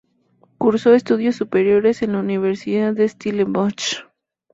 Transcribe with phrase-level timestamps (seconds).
[0.57, 3.97] Cursó estudios superiores en la Universidad de Stellenbosch.